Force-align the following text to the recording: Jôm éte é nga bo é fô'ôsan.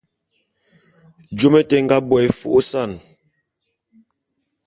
Jôm 1.37 1.55
éte 1.59 1.75
é 1.79 1.83
nga 1.83 1.97
bo 2.07 2.15
é 2.23 2.27
fô'ôsan. 2.39 2.91